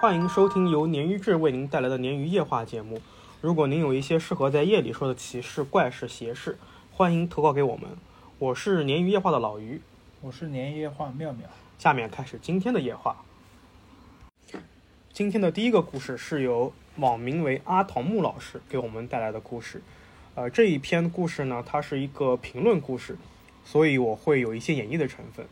[0.00, 3.02] 欢迎收听由鲶鱼志为您带来的鲶鱼夜话节目。
[3.42, 6.56] 如果您有一些适合在夜里说的奇事、怪事、邪事，
[6.90, 7.90] 欢迎投稿给我们。
[8.38, 9.82] 我是鲶鱼夜话的老鱼，
[10.22, 11.46] 我是鲶鱼夜话妙妙。
[11.78, 13.22] 下面开始今天的夜话。
[15.12, 19.82] 今天的第一个故事是由网名为阿童木老师给我们带来的故事。
[20.34, 23.18] 呃，这一篇故事呢，它是一个评论故事，
[23.66, 25.44] 所以我会有一些演绎的成分，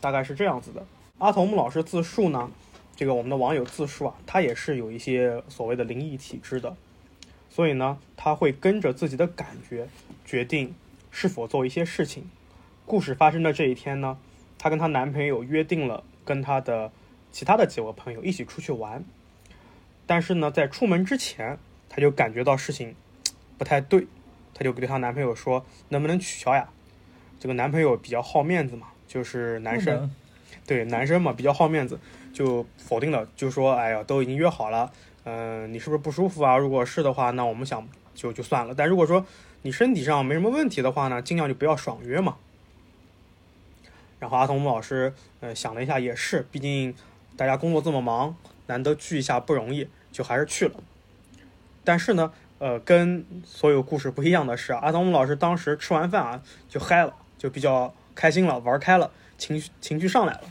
[0.00, 0.86] 大概是这样子的。
[1.18, 2.50] 阿童木老师自述呢，
[3.00, 6.76] 这个我们的网友自述啊，他也是有一些所谓的灵异体质的，
[7.48, 9.88] 所以呢，他会跟着自己的感觉
[10.22, 10.74] 决定
[11.10, 12.28] 是否做一些事情。
[12.84, 14.18] 故事发生的这一天呢，
[14.58, 16.92] 她跟她男朋友约定了跟她的
[17.32, 19.02] 其他的几位朋友一起出去玩，
[20.06, 22.94] 但是呢，在出门之前，她就感觉到事情
[23.56, 24.06] 不太对，
[24.52, 26.68] 她就对她男朋友说：“能不能取消呀？”
[27.40, 30.14] 这个男朋友比较好面子嘛，就是男生。
[30.66, 31.98] 对男生嘛比较好面子，
[32.32, 34.90] 就否定了，就说哎呀都已经约好了，
[35.24, 36.56] 嗯、你是不是不舒服啊？
[36.56, 38.74] 如果是的话，那我们想就就算了。
[38.74, 39.24] 但如果说
[39.62, 42.36] 你身体上没什么问题的话呢，尽量就不要爽约嘛。
[44.18, 46.94] 然后阿童木老师呃想了一下，也是，毕竟
[47.36, 48.36] 大家工作这么忙，
[48.66, 50.74] 难得聚一下不容易，就还是去了。
[51.84, 60.42] 但是呢，呃，跟所有故事不一样的是，阿童木老师当时吃完饭啊就嗨了，就比较开心了，玩开了，情绪情绪上来了。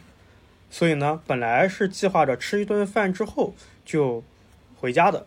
[0.70, 3.54] 所以呢，本来是计划着吃一顿饭之后
[3.84, 4.24] 就
[4.78, 5.26] 回家的，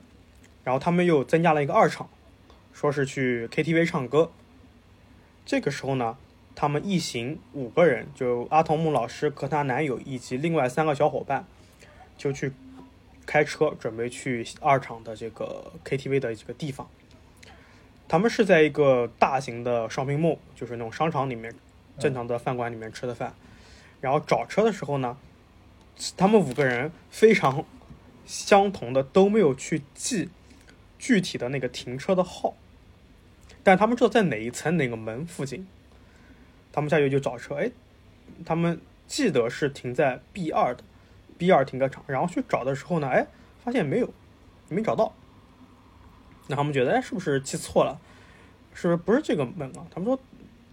[0.65, 2.09] 然后他们又增加了一个二场，
[2.73, 4.31] 说是去 KTV 唱歌。
[5.45, 6.17] 这个时候呢，
[6.55, 11.45] 他们一行五个人，就阿童木老师和她男友以及另外三个小伙伴，
[12.17, 12.53] 就去
[13.27, 16.89] 开车准备去二场的这个 KTV 的这个地方。
[18.07, 21.53] 他们是在一个大型的商品 mall，就是那种商场里面
[21.99, 23.35] 正常的饭馆里面吃的饭。
[24.01, 25.17] 然后找车的时候呢，
[26.17, 27.65] 他们五个人非常
[28.27, 30.29] 相同的都没有去记
[30.99, 32.55] 具体的那个停车的号，
[33.63, 35.67] 但他们知道在哪一层哪个门附近。
[36.73, 37.71] 他们下去就找车，哎，
[38.47, 40.83] 他们记得是停在 B 二的
[41.37, 43.27] B 二停车场，然后去找的时候呢，哎，
[43.63, 44.13] 发现没有，
[44.69, 45.13] 没找到。
[46.49, 48.01] 那他们觉得，哎，是不是记错了？
[48.73, 49.87] 是不是不是这个门啊？
[49.91, 50.19] 他们说，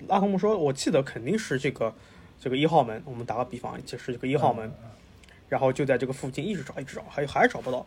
[0.08, 1.94] 阿童木说，我记得肯定是这个
[2.40, 3.02] 这个一号门。
[3.04, 4.72] 我们打个比方，就是这个一号门，
[5.50, 7.86] 然后就在这个附近一直找，一直找，还还是找不到。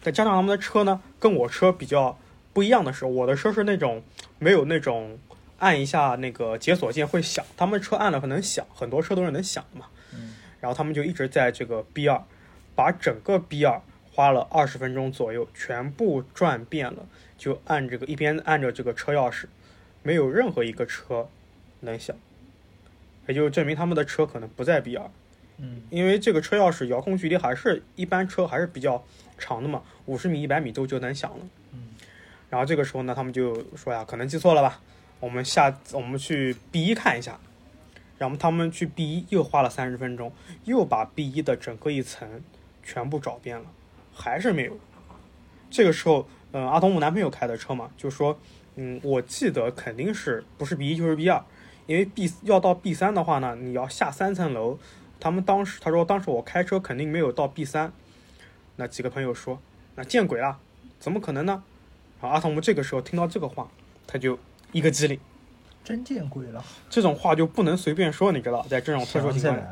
[0.00, 2.16] 再加上他们的车呢，跟我车比较
[2.52, 4.02] 不一样的是，我的车是那种
[4.38, 5.18] 没有那种
[5.58, 9.86] 按一下那个解锁键会响，他们车按了可能响，很多车都是能响的嘛。
[10.14, 12.22] 嗯然后他们就一直在这个 B 二，
[12.74, 13.80] 把整个 B 二
[14.12, 17.06] 花了二十分钟左右，全部转遍了，
[17.38, 19.46] 就按这个一边按着这个车钥匙，
[20.02, 21.30] 没有任何一个车
[21.80, 22.14] 能响，
[23.26, 25.10] 也就证明他们的车可能不在 B 二。
[25.60, 29.04] 嗯因为这个车钥匙遥控距离还是一般车还是比较
[29.38, 31.46] 长的嘛，五十米、一百米都就能响了。
[31.72, 31.88] 嗯
[32.48, 34.80] 然后这个时候呢，他们就说呀，可能记错了吧，
[35.20, 37.38] 我们下我们去 B 一看一下。
[38.18, 40.30] 然后他们去 B 一又花了三十分钟，
[40.64, 42.42] 又把 B 一的整个一层
[42.82, 43.64] 全部找遍了，
[44.12, 44.76] 还是没有。
[45.70, 48.38] 这个时候，嗯、阿童木男朋友开的车嘛，就说，
[48.76, 51.42] 嗯，我记得肯定是不是 B 一就是 B 二，
[51.86, 54.78] 因为 B 要到 B 三的话呢，你要下三层楼。
[55.20, 57.92] 他们当时他说，当时我开车肯定没有到 B 三。
[58.76, 59.60] 那几个朋友说，
[59.94, 60.58] 那见鬼了，
[60.98, 61.62] 怎么可能呢？
[62.20, 63.68] 然后阿童木这个时候听到这个话，
[64.06, 64.38] 他就
[64.72, 65.20] 一个机灵，
[65.84, 66.64] 真见鬼了！
[66.88, 69.66] 这种话就不能随便说，你知道，在这种特殊情况下，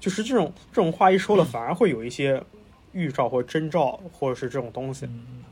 [0.00, 2.42] 就是这种这种话一说了，反而会有一些
[2.92, 5.06] 预兆或征兆，或者是这种东西。
[5.06, 5.44] 嗯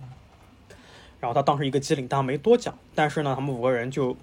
[1.21, 2.77] 然后他当时一个机灵，但没多讲。
[2.97, 4.17] 但是呢，他们五个人就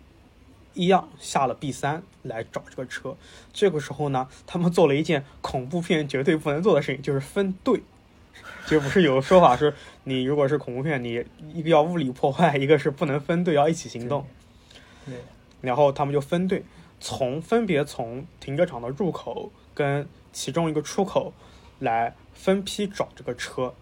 [0.74, 3.16] 一样下了 B 三来找这个车。
[3.52, 7.82] 这个时候呢，他们做了一件恐怖片绝对不能做的事情，就是分队。
[8.68, 14.26] 就不是有说法是，你如果是恐怖片，你一个要物理破坏，一个是不能分队，要一起行动。
[15.06, 15.16] 对，
[15.62, 16.64] 然后他们就分队，
[17.00, 21.34] 从分别从停车场的入口跟其中一个出口
[21.80, 23.74] 来分批找这个车。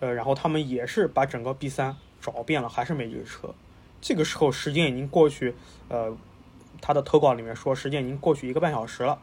[0.00, 3.54] 呃，然后他们也是把整个 B 三找遍了，还是没这个车。
[4.00, 5.54] 这个时候时间已经过去，
[5.88, 6.16] 呃，
[6.80, 9.18] 他的投稿里面说时间已经过去一个半小时了，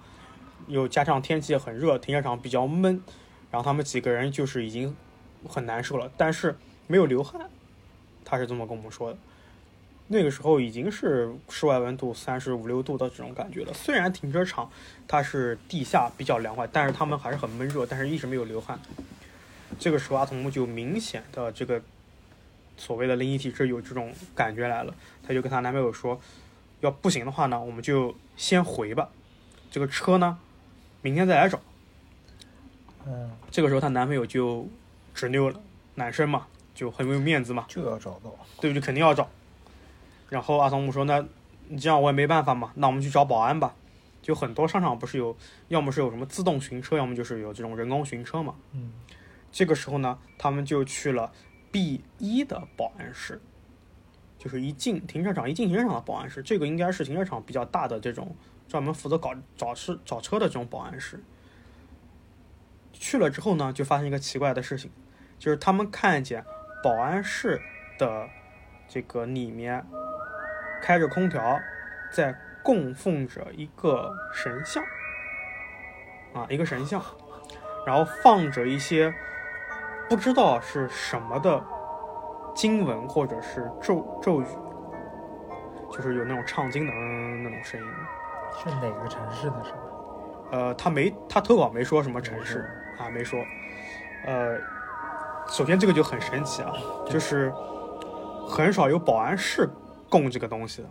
[0.68, 3.02] 又加上天气很热，停车场比较闷，
[3.50, 4.96] 然后他们几个人就是已经
[5.48, 6.56] 很难受了，但是
[6.88, 7.50] 没有流汗，
[8.24, 9.18] 他是这么跟我们说的。
[10.10, 13.74] 那个时候已经是室外温度三十五六度的这种感觉了。
[13.74, 14.72] 虽然停车场
[15.06, 18.80] 它是地下比较凉快，但是他们还是很闷热，但是一直没有流汗。
[19.78, 21.82] 这个时候阿童木就明显的这个
[22.78, 26.20] 所谓的灵异体质有这种感觉来了，她就跟她男朋友说，
[26.80, 29.10] 要不行的话呢，我们就先回吧，
[29.70, 30.38] 这个车呢，
[31.02, 31.60] 明天再来找。
[33.06, 34.68] 嗯，这个时候她男朋友就
[35.14, 35.60] 执拗了，
[35.96, 38.36] 男生嘛就很有面子嘛，就要找到。
[38.60, 38.82] 对不对？
[38.82, 39.30] 肯定要找。
[40.30, 41.24] 然后阿童木说：“那
[41.68, 43.76] 你这样我也没办法嘛，那我们去找保安吧。”
[44.22, 45.38] 就很多商场不是有，
[45.70, 48.56] 要么是有什么自动寻车，要么就是有这种人工寻车嘛。
[48.74, 48.92] 嗯，
[49.52, 51.32] 这个时候呢，他们就去了
[51.78, 53.40] B 一的保安室，
[54.40, 58.36] 就是一进停车场一进停车场的保安室，这个应该是停车场比较大的这种
[58.68, 61.24] 专门负责搞找车找车的这种保安室。
[62.94, 64.90] 去了之后呢，就发现一个奇怪的事情，
[65.38, 66.44] 就是他们看见
[66.84, 67.62] 保安室
[68.00, 68.28] 的
[68.88, 69.86] 这个里面
[70.82, 71.60] 开着空调，
[72.12, 74.84] 在供奉着一个神像，
[76.34, 77.00] 啊，一个神像，
[77.86, 79.14] 然后放着一些
[80.10, 81.64] 不知道是什么的
[82.56, 84.46] 经文或者是咒咒语，
[85.92, 87.88] 就是有那种唱经的嗯那种声音。
[88.58, 89.78] 是哪个城市的是吧？
[90.52, 92.66] 呃，他没他投稿没说什么城市
[92.98, 93.40] 啊，没说。
[94.26, 94.58] 呃，
[95.48, 96.74] 首先这个就很神奇啊，
[97.06, 97.52] 就是
[98.48, 99.70] 很少有保安室
[100.10, 100.90] 供这个东西的，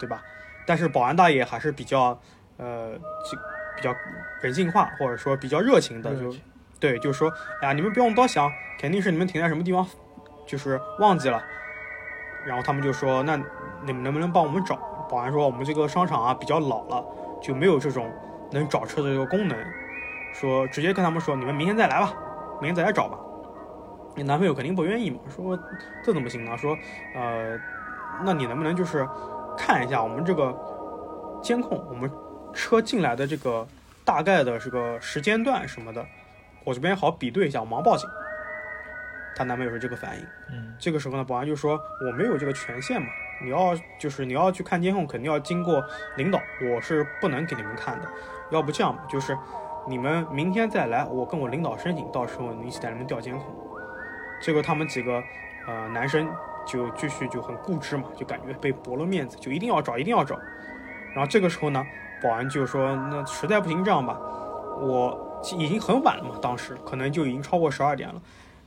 [0.00, 0.22] 对吧？
[0.66, 2.18] 但是保安大爷还是比较
[2.56, 3.38] 呃，就
[3.76, 3.94] 比较
[4.40, 6.34] 人性化，或者说比较热情的，就
[6.78, 9.86] 对，就是说哎呀，你们不用多想，肯定是你们停在什么地方，
[10.46, 11.42] 就是忘记了。
[12.46, 13.36] 然后他们就说，那
[13.84, 14.76] 你们能不能帮我们找？
[15.08, 17.04] 保安说，我们这个商场啊比较老了，
[17.40, 18.12] 就没有这种
[18.50, 19.56] 能找车的这个功能，
[20.34, 22.12] 说直接跟他们说，你们明天再来吧，
[22.60, 23.18] 明天再来找吧。
[24.14, 25.58] 你男朋友肯定不愿意嘛，说
[26.02, 26.56] 这怎么行呢？
[26.56, 26.76] 说
[27.14, 27.58] 呃，
[28.24, 29.06] 那你能不能就是
[29.56, 30.56] 看一下我们这个
[31.42, 32.10] 监控，我们
[32.52, 33.66] 车进来的这个
[34.04, 36.04] 大概的这个时间段什么的，
[36.66, 38.10] 我这边好比对一下，我忙报警。
[39.36, 40.26] 她男朋友是这个反应。
[40.50, 43.06] 嗯，这个时候呢，保安就说我没有这个权限嘛，
[43.40, 45.80] 你要就是你要去看监控，肯定要经过
[46.16, 48.08] 领导，我是不能给你们看的。
[48.50, 49.38] 要不这样吧，就是
[49.88, 53.46] 你们明天再来，我跟我领导申请，到时候你一起带你们调监控。
[54.40, 55.22] 结果他们几个
[55.68, 56.28] 呃男生
[56.66, 60.36] 就继续就很固执嘛，就感觉被驳了面子，就一定要找，一定要找。
[61.14, 61.84] 然后这个时候呢，
[62.22, 64.18] 保安就说那实在不行这样吧，
[64.80, 65.25] 我
[65.56, 68.20] 已经很晚了嘛，当时可能就已经超过十二点了。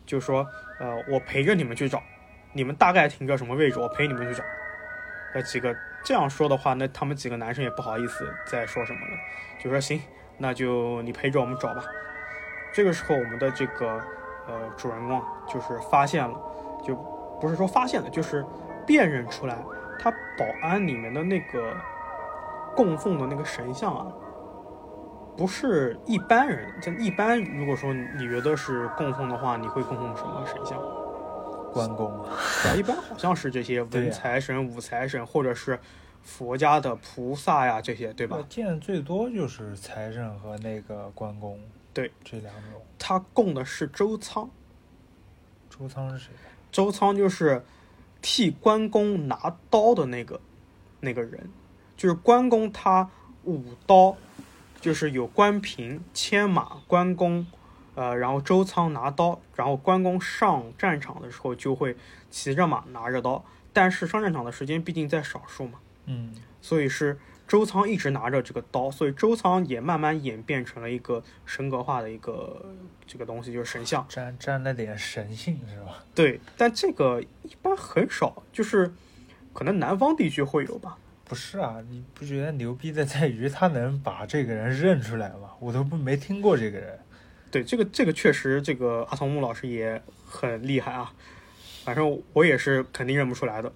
[0.06, 0.48] 就说，
[0.80, 2.02] 呃，我陪着你们去找，
[2.54, 4.44] 你们大概停着什么位置，我陪你们去找。
[5.36, 9.18] 那几个这样说的话，那他们几个男生也不好意思再说什么了，
[9.60, 10.02] 就说行，
[10.38, 11.84] 那就你陪着我们找吧。
[12.74, 14.02] 这个时候，我们的这个
[14.48, 16.40] 呃主人公，就是发现了，
[16.84, 16.96] 就
[17.40, 18.44] 不是说发现了，就是
[18.88, 19.56] 辨认出来，
[20.00, 21.76] 他保安里面的那个
[22.76, 24.08] 供奉的那个神像啊，
[25.40, 26.70] 不是一般人。
[26.82, 30.78] 就一般，如果说你觉得是供奉的话，你会供奉什么神像？
[31.72, 32.36] 关公，啊，
[32.76, 35.80] 一般好像是这些文财神、武财神，或者是
[36.22, 38.44] 佛家的菩萨呀这些，对吧我？
[38.50, 41.58] 见最多就是财神和那个关公，
[41.94, 42.82] 对，这两种。
[42.98, 44.50] 他供的是周仓，
[45.70, 46.32] 周仓是谁？
[46.70, 47.64] 周仓就是
[48.22, 50.42] 替关公拿刀的那个
[51.00, 51.50] 那个人，
[51.96, 53.10] 就是关公他
[53.44, 54.18] 舞刀，
[54.80, 57.46] 就是有关平牵马，关公，
[57.96, 61.96] 呃，然后周仓拿刀，然后关公上战场的时候就会
[62.30, 63.44] 骑着马拿着刀，
[63.74, 72.66] 但是上战场的时间毕竟在少数嘛，嗯，所以是周仓一直拿着这个刀，所以周仓也慢慢演变成了一个神格化的一个
[73.06, 74.06] 这个东西，就是神像。
[74.08, 76.04] 沾沾了点神性是吧？
[76.16, 78.94] 对，但这个一般很少，就是
[79.52, 80.98] 可能南方地区会有吧。
[81.30, 85.52] 不是啊，你不觉得牛逼的在于他能把这个人认出来吗？
[85.60, 87.00] 我都不没听过这个人。
[87.52, 91.14] 对，这个这个确实，这个阿童木老师也很厉害啊。
[91.84, 93.72] 反正我也是肯定认不出来的。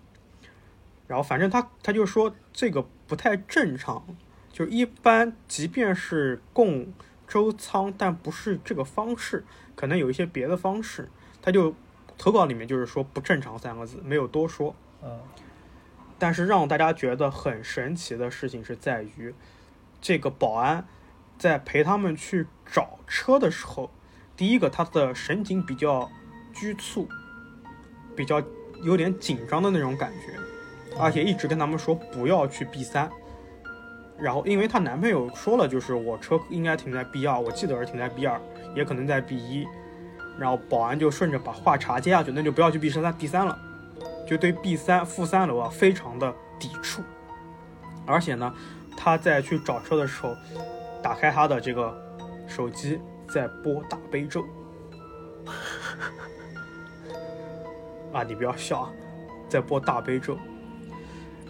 [1.07, 4.03] 然后反正他他就说这个不太正常，
[4.51, 6.91] 就一般即便是供
[7.27, 9.45] 周仓，但不是这个方式，
[9.75, 11.07] 可能有一些别的方式。
[11.39, 11.75] 他就
[12.17, 14.75] 投稿里面就是说不正常三个字，没有多说。
[15.03, 15.19] 嗯，
[16.23, 19.35] 但是让大家觉得很神奇的事情是在于，
[19.99, 20.87] 这个保安
[21.37, 23.91] 在陪他们去找车的时候，
[24.37, 26.09] 第一个他的神情比较
[26.53, 27.09] 拘促，
[28.15, 28.41] 比较
[28.83, 33.11] 有点紧张的那种感觉，而且一直跟他们说不要去 B 三。
[34.17, 38.39] 然后因为她男朋友说了，就是我车应该停在 B 二，我记得是停在 B 二，
[38.73, 39.67] 也可能在 B 一。
[40.39, 43.59] 然后保安就顺着把话茬接下去，那就不要去 B 三 B 三了。
[44.25, 47.01] 就对 B 三负三楼啊非常的抵触，
[48.05, 48.53] 而且呢，
[48.95, 50.35] 他在去找车的时候，
[51.01, 51.93] 打开他的这个
[52.47, 54.45] 手机在播大悲咒，
[58.13, 58.93] 啊，你不要笑啊，
[59.49, 60.37] 在播大悲咒。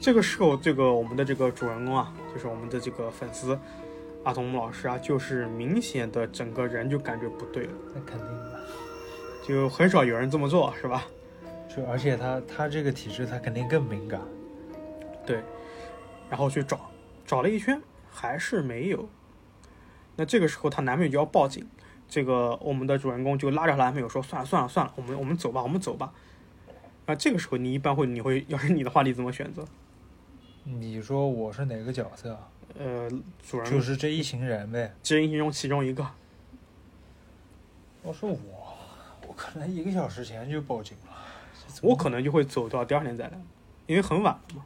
[0.01, 3.57] 这个时候，这个我们的这个主人公啊，就是我们的这个粉丝，
[4.23, 8.59] 阿童木老师啊，就是明显的整个人就感觉不对了，那肯定的。
[9.47, 11.05] 就很少有人这么做，是吧？
[11.75, 14.21] 就而且他他这个体质，他肯定更敏感。
[15.25, 15.41] 对，
[16.29, 16.91] 然后去找，
[17.25, 19.07] 找了一圈还是没有。
[20.15, 21.67] 那这个时候她男朋友就要报警，
[22.07, 26.13] 这个我们的主人公就拉着她男朋友说：“算了算了算了，我们我们走吧，我们走吧。”
[27.07, 29.65] 那这个时候你一般会你会要是你的话，你怎么选择？
[30.63, 32.47] 你说我是哪个角色啊？
[32.77, 33.09] 呃，
[33.41, 34.93] 主人就是这一行人呗。
[35.01, 36.05] 这一行中其中一个，
[38.05, 38.37] 要是我，
[39.27, 41.12] 我可能一个小时前就报警了。
[41.81, 43.41] 我可能就会走到第二天再来，
[43.87, 44.65] 因为很晚了嘛。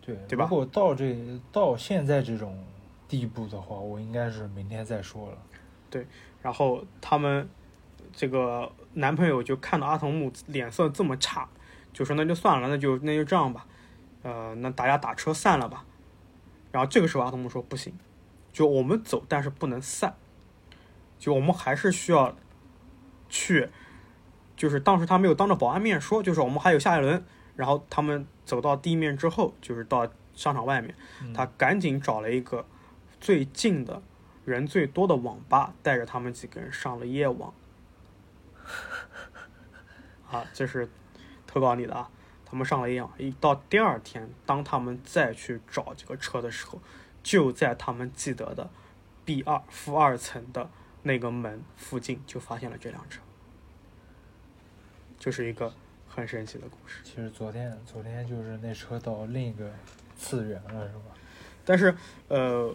[0.00, 1.16] 对对吧如果到这
[1.50, 2.62] 到现在这种
[3.08, 5.38] 地步的话，我应该是明天再说了。
[5.88, 6.06] 对
[6.42, 7.48] 然后他们
[8.12, 11.48] 这个男朋友就看到阿童木脸色这么差，
[11.92, 13.66] 就说那就算了，那就那就这样吧，
[14.22, 15.84] 呃，那大家打车散了吧。
[16.70, 17.96] 然后这个时候阿童木说不行，
[18.52, 20.14] 就我们走，但是不能散，
[21.18, 22.36] 就我们还是需要
[23.28, 23.70] 去，
[24.56, 27.24] 就是当时他没有当着保安面说，就是我们还有下一轮。
[27.56, 30.92] 然后他们走到地面之后，就是到商场外面，
[31.22, 32.66] 嗯他赶紧找了一个
[33.20, 34.02] 最近的
[34.44, 37.54] 人最多的网吧，带着他们几个人上了夜网。
[40.28, 40.88] 啊，这是
[41.46, 42.10] 投稿你的啊，
[42.44, 43.12] 他们上了夜网。
[43.18, 46.80] 一到第二天，当他们再去找这个车的时候，
[47.22, 48.68] 就在他们记得的
[49.24, 50.68] B 二负二层的
[51.04, 53.20] 那个门附近，就发现了这辆车。
[55.24, 55.72] 就是一个
[56.06, 57.00] 很神奇的故事。
[57.02, 59.72] 其实昨天昨天就是那车到另一个
[60.18, 61.04] 次元了，是吧？
[61.64, 61.96] 但是，
[62.28, 62.70] 呃，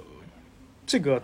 [0.83, 1.21] 这个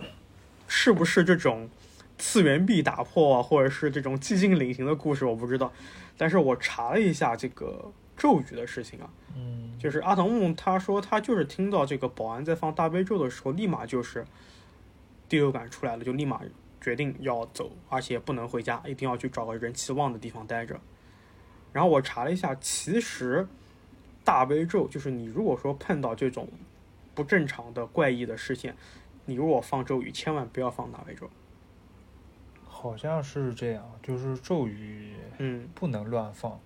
[0.68, 1.68] 是不是这种
[2.16, 5.72] 次元壁打破啊，或者是这种寂静岭行的故事，我不知道。
[6.16, 14.24] 但是我查了一下这个咒语的事情啊，嗯，就是阿童木他说他就是听到这个保安在放大悲咒的时候，立马就是
[15.28, 16.40] 第六感出来了，就立马
[16.80, 20.80] 决定要走，而且不能回家，一定要去找个人气旺的地方待着。
[21.72, 23.46] 然后我查了一下，其实
[24.24, 26.48] 大悲咒就是你如果说碰到这种
[27.14, 28.74] 不正常的怪异的事件，
[29.24, 31.28] 你如果放咒语，千万不要放大悲咒。
[32.64, 36.60] 好像是这样，就是咒语嗯，不能乱放，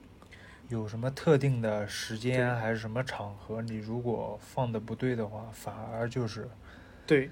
[0.69, 6.49] 有什么特定的时间还是什么场合，你如果放的不对的话，反而就是
[7.07, 7.31] 对。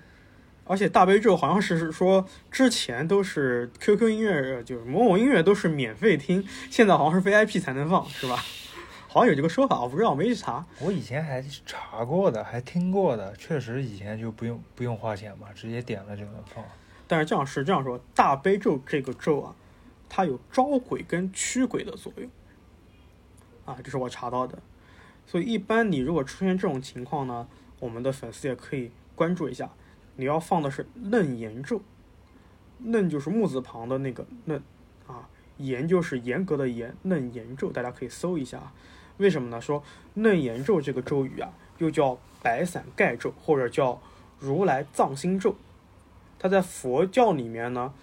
[0.69, 8.37] 而且大悲咒好像是说之前都是 QQ 音乐，就是某某音乐都是免费听，现在好像是 VIP 才能放，是吧？
[9.09, 10.65] 好像有这个说法，我不知道，我没去查。
[10.81, 16.63] 我以前还查过的，还听过的，确实以前就不用不用花钱嘛，直接点了就能放。
[17.07, 19.57] 但是这样是这样说，大悲咒这个咒啊，
[20.11, 22.31] 它有招鬼跟驱鬼的作用，
[23.65, 24.59] 啊，这是我查到的。
[25.27, 27.49] 所以一般你如果出现这种情况呢，
[27.81, 29.71] 我们的粉丝也可以关注一下，
[30.21, 31.81] 你要放的是楞严咒，
[32.85, 34.61] 楞就是木字旁的那个楞
[35.07, 38.73] 啊，严就是严格的严，楞严咒大家可以搜一下啊。
[39.19, 39.61] 为什么呢？
[39.61, 39.81] 说
[40.15, 44.03] 楞严咒这个咒语啊，又叫白伞盖咒，或者叫
[44.41, 45.55] 如来藏心咒。
[46.37, 47.95] 它在佛教里面呢，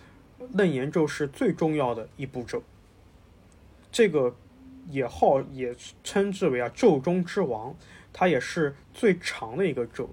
[0.53, 2.63] 楞严咒是最重要的一步骤。
[3.91, 4.33] 这个
[4.89, 7.75] 也号也称之为啊咒中之王，
[8.13, 10.09] 它也是最长的一个咒。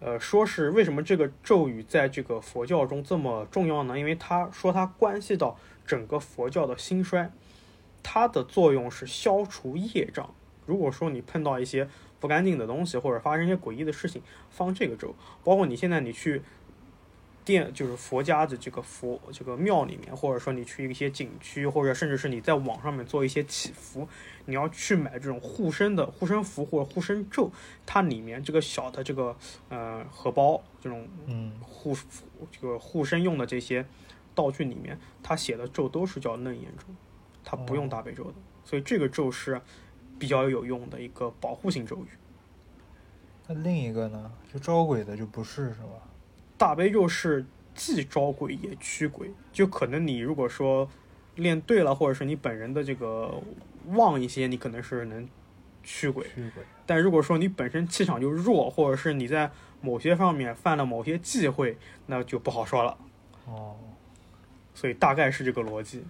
[0.00, 3.98] 呃，说是为什么这个咒语在这个佛教中这么重要呢？
[3.98, 7.30] 因为他说它关系到整个佛教的兴衰，
[8.02, 10.32] 它的作用是消除业障。
[10.66, 11.88] 如果说你碰到一些
[12.20, 16.42] 不干净的东西，或者发生一些诡异的事情，放这个咒，包括你现在你去
[17.48, 24.06] 店，就是佛家的这个佛这个庙里面，或者说你去一些景区，或者甚至是你在网上面做一些祈福，
[24.44, 27.50] 你要去买这种护身的护身符或者护身咒，
[27.86, 29.34] 它里面这个小的这个
[29.70, 31.96] 呃荷包这种嗯，护
[32.52, 33.86] 这个护身用的这些
[34.34, 36.84] 道具里面，它写的咒都是叫楞严咒，
[37.42, 39.58] 它不用大悲咒的，所以这个咒是
[40.18, 42.08] 比较有用的一个保护性咒语。
[43.46, 46.07] 那另一个呢，就招鬼的就不是是吧？
[46.58, 50.90] 大悲咒是既招鬼也驱鬼，就可能你如果说
[51.36, 53.40] 练对了，或者是你本人的这个
[53.86, 55.26] 旺一些，你可能是能
[55.84, 56.24] 驱鬼。
[56.34, 56.64] 驱鬼。
[56.84, 59.50] 但如果说你本身气场就弱，或者是你在
[59.80, 62.98] 某些方面犯了某些忌讳，那就不好说了。
[63.46, 63.76] 哦，
[64.74, 66.04] 所以大概是这个逻辑，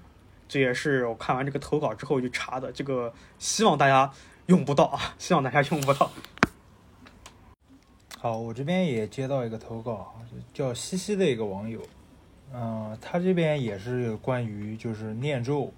[0.48, 2.72] 这也是我看完这个投稿之后去查的。
[2.72, 4.10] 这个希望大家
[4.46, 6.10] 用不到啊，希望大家用不到。
[8.20, 10.12] 好，我这边也接到一个投稿，
[10.52, 11.80] 叫西西的一个网友，
[12.52, 15.72] 嗯、他这边也是关于就是念咒，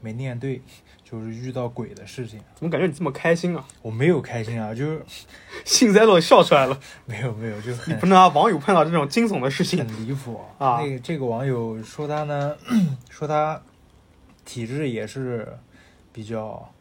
[0.00, 0.62] 没念对，
[1.04, 2.40] 就是遇到鬼的事情。
[2.54, 3.62] 怎么感觉你这么开心啊？
[3.82, 5.02] 我没有开心啊，就是
[5.66, 6.80] 幸灾乐祸笑出来了。
[7.04, 12.56] 没有没有，就你不能让网友碰到这种惊悚的事情很离谱啊那个这个网友说他呢，
[13.10, 13.60] 说他
[14.46, 15.58] 体质也是
[16.14, 16.72] 比较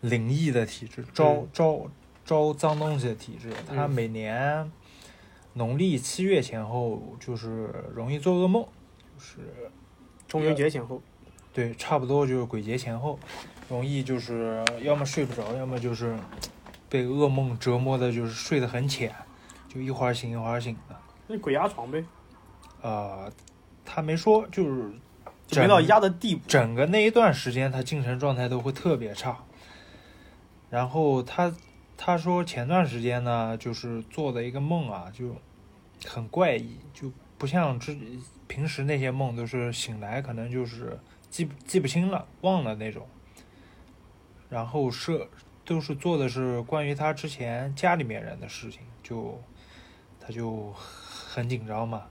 [0.00, 1.90] 灵异的体质，招、嗯
[2.24, 3.52] 招招脏东西的体质。
[3.68, 4.70] 他嗯每年
[5.52, 8.62] 农历七月前后就是容易做噩梦，
[9.14, 9.40] 就是
[10.26, 11.00] 中元节前后，
[11.52, 13.18] 对，差不多就是鬼节前后，
[13.68, 16.16] 容易就是要么睡不着，要么就是
[16.88, 19.14] 被噩梦折磨的，就是睡得很浅，
[19.68, 20.96] 就一会儿醒一会儿醒的。
[21.26, 22.04] 那鬼压床呗，
[22.82, 23.30] 呃，
[23.84, 24.90] 他没说，就是
[25.46, 26.42] 就没到压的地步。
[26.48, 29.38] 整个那一段时间，他精神状态都会特别差。
[30.70, 31.54] 然后他
[31.96, 35.36] 他说前段时间呢，就是做的一个梦啊，就
[36.06, 37.96] 很怪异，就不像之
[38.46, 40.98] 平时那些梦都是醒来可能就是
[41.30, 43.06] 记记不清了，忘了那种。
[44.50, 45.28] 然后是
[45.64, 49.40] 都是做的是关于他之前家里面人的事情，就
[50.20, 52.04] 他就很紧张嘛。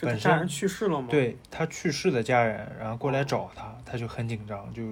[0.00, 4.82] 本身去世了吗？，对他去世的家人，然后过来找他，他就很紧张，就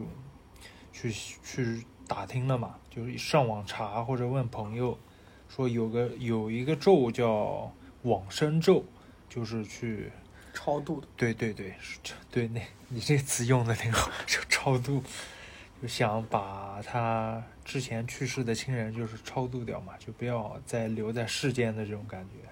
[0.93, 4.99] 去去打听了嘛，就是上网查或者问朋友，
[5.51, 7.71] 说有个有一个咒叫
[8.05, 8.83] 往生咒，
[9.29, 10.11] 就是去
[10.55, 11.07] 超度的。
[11.15, 11.75] 对对对
[12.31, 15.03] 对那你这个词用的挺好，就超度，
[15.83, 22.49] 就想把他之前去世的亲人就是超度掉嘛，就不要再留在世间的这种感觉。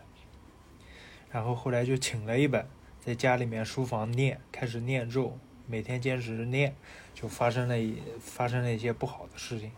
[1.30, 2.66] 然后后来就请了一本，
[3.00, 6.76] 在家里面书房念，开始念咒，每天坚持念，
[7.14, 9.72] 就发生了一发生了一些不好的事情。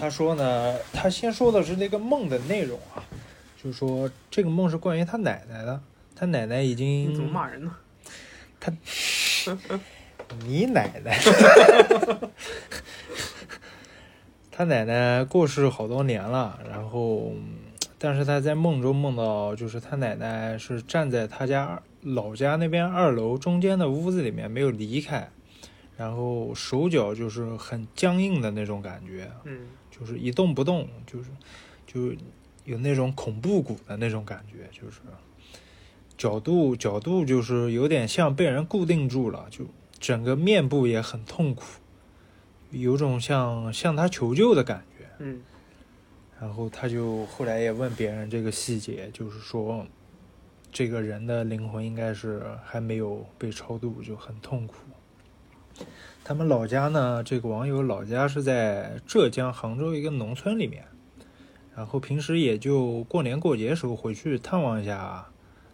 [0.00, 3.04] 他说呢，他先说的是那个梦的内容啊，
[3.62, 5.80] 就是说这个梦是关于他奶奶的，
[6.16, 7.76] 他奶奶已经你怎么骂人呢？
[8.58, 8.72] 他
[10.46, 11.18] 你奶奶，
[14.50, 17.32] 他奶奶过世好多年了，然后，
[17.98, 25.28] 但是他在梦中梦到，就是他奶奶是站在他家老家那边二楼中间的屋子里面没有离开，
[25.96, 29.66] 然后手脚就是很僵硬的那种感觉，嗯，
[30.00, 31.28] 就是一动不动，就是
[31.86, 32.12] 就
[32.64, 35.00] 有那种恐怖谷的那种感觉，就是
[36.16, 39.66] 角度角度就是有点像被人固定住了，就
[39.98, 41.64] 整个面部也很痛苦，
[42.70, 45.06] 有种像向他求救的感觉。
[45.18, 45.42] 嗯，
[46.40, 49.86] 然后他就后来也问别人这个细节，就是说
[50.72, 54.76] 这个人的灵魂应该是还没有被超度，就很痛苦。
[56.24, 60.84] 他们老家呢，这个网友老家是在浙江杭州一个农村里面，
[61.74, 65.26] 然后平时也就过年过节时候回去探望一下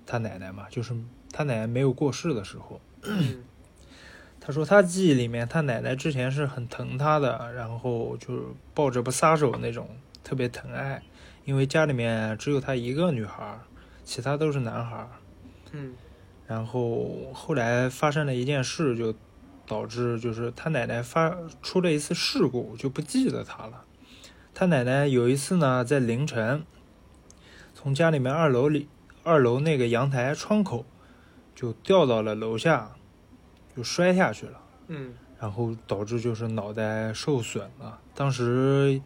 [0.07, 0.95] 他奶奶嘛，就是
[1.33, 2.81] 他奶奶没有过世的时候。
[3.03, 3.43] 嗯
[4.41, 9.89] 他说他记忆里面，他奶奶之前是很疼他的，然后就是抱着不撒手那种，
[10.23, 11.03] 特别疼爱。
[11.45, 13.61] 因为家里面只有他一个女孩儿，
[14.05, 15.09] 其他都是男孩儿。
[15.73, 15.95] 嗯
[16.47, 19.13] 然后后来发生了一件事，就
[19.67, 23.85] 导致就是他奶奶发出了一次事故，就不记得他了。
[24.55, 26.65] 他奶奶有一次呢，在凌晨
[27.75, 28.89] 从家里面二楼里
[29.23, 30.87] 二楼那个阳台窗口
[31.55, 32.93] 就掉到了楼下，
[33.77, 34.61] 就摔下去了。
[34.89, 37.99] 嗯然后导致就是脑袋受损了。
[38.15, 39.03] 当时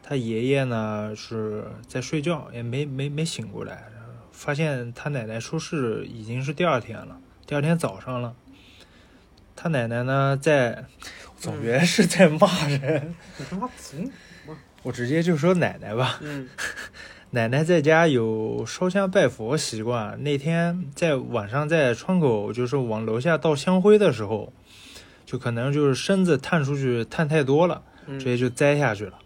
[0.00, 3.88] 他爷爷呢是在睡觉，也没没没醒过来，
[4.30, 8.36] 发现他奶奶出事已经是第二天了，第二天早上了。
[9.54, 10.84] 他奶奶呢在，
[11.36, 13.14] 总觉得是在骂人。
[14.82, 16.18] 我直接就说奶奶吧。
[16.22, 16.48] 嗯
[17.34, 24.52] 奶奶在家有烧香拜佛习惯，那天在晚上在窗口就是往楼下倒香灰的时候，
[25.24, 29.18] 就可能就是身子探出去探太多了，嗯，直接就栽下去了，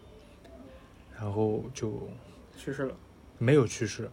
[1.19, 2.09] 然后就
[2.57, 2.95] 去世了。
[3.39, 4.09] 没有去世，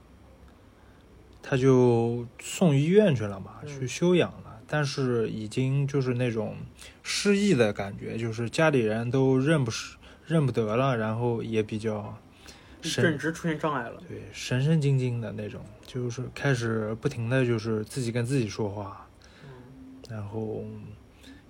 [1.41, 4.44] 他就送医院去了嘛，嗯去休养了，
[4.75, 6.57] 但是已经就是那种
[7.05, 12.19] 失忆的感觉，就是家里人都认不识认不得了，然后也比较
[12.83, 14.03] 神认知出现障碍了。
[14.09, 19.07] 对，神神经经的那种，就是开始不停的就是自己跟自己说话，
[19.45, 20.65] 嗯然后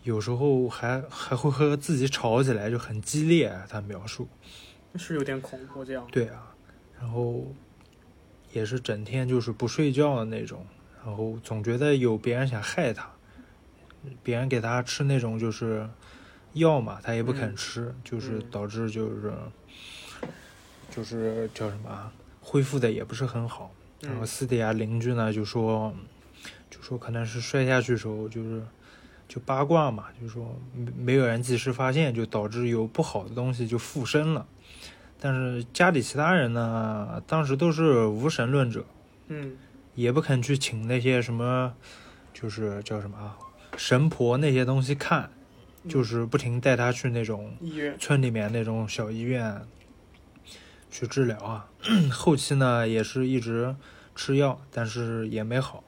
[0.02, 3.50] 有时候还还会和自己吵起来，就很激烈。
[3.70, 4.28] 他描述，
[4.96, 6.06] 是有点恐怖这样。
[6.12, 6.54] 对啊，
[7.00, 7.50] 然后
[8.52, 10.66] 也是整天就是不睡觉的那种，
[11.02, 13.10] 然后总觉得有别人想害他，
[14.22, 15.88] 别人给他吃那种就是
[16.54, 17.56] 药嘛，他也不肯嗯。
[17.56, 18.50] 吃，就是嗯。
[18.50, 19.32] 导致就是
[20.90, 23.70] 就是叫什么啊恢复的也不是很好。
[24.00, 25.94] 然后嗯私底下邻居呢就说，
[26.70, 28.62] 就说可能是摔下去的时候就是
[29.26, 34.46] 就八卦嘛，就说没没有人及时发现，就导致有不好的东西就附身了。
[35.18, 38.84] 但是家里其他人呢，当时都是无神论者，
[39.28, 39.56] 嗯。
[39.94, 41.72] 也不肯去请那些什么，
[42.32, 43.38] 就是叫什么啊
[43.76, 45.30] 神婆那些东西看，
[45.88, 49.62] 就是不停带他去那种医院村里面那种小医院
[50.90, 51.68] 去治疗啊。
[52.12, 53.74] 后期呢，也是一直
[54.14, 55.82] 吃药，但是也没好。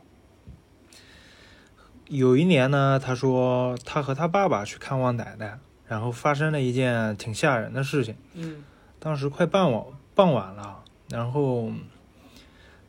[2.08, 8.16] 有一年呢，他说他和他爸爸去看望奶奶，然后发生了一件挺吓人的事情。
[8.34, 8.62] 嗯
[8.98, 11.70] 当时快傍晚傍晚了，然后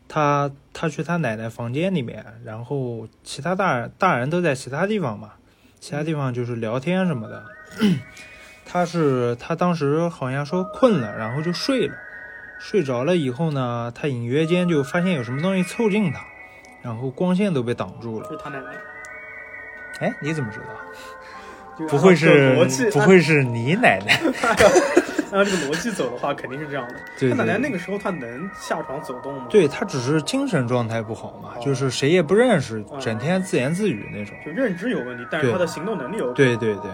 [0.07, 5.33] 他他去他奶奶房间里面，然后其他大人大人都在其他地方嘛，
[5.79, 7.43] 其他地方就是聊天什么的。
[8.65, 11.95] 他是他当时好像说困了，然后就睡了，
[12.59, 16.25] 睡着了以后呢，他隐约间就发现有什么东西凑近他，
[16.81, 18.29] 然后光线都被挡住了。
[18.29, 18.71] 是他奶奶，
[19.99, 21.87] 哎，你怎么知道？
[21.87, 22.55] 不会是
[22.91, 24.19] 不会是你奶奶？
[25.31, 26.95] 按照这个逻辑走的话，肯定是这样的。
[27.19, 34.35] 对他奶奶那个时候他能下床走动吗？，对他只是精神状态不好嘛，哦就是谁也不认识，嗯整天自言自语那种。
[34.45, 36.43] 就认知有问题，但是对他的行动能力有问题。
[36.43, 36.91] 对对对，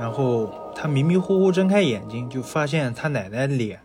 [0.00, 3.80] 然后他迷迷糊糊睁开眼睛，就发现他奶奶脸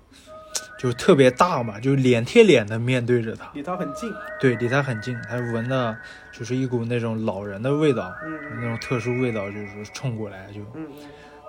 [0.79, 4.11] 就特别大嘛，就脸贴脸的面对着他，离他很近。
[4.39, 5.95] 对，离他很近，他闻的
[6.31, 10.87] 就是一股那种老人的味道，嗯那种特殊味道，就是冲过来，就嗯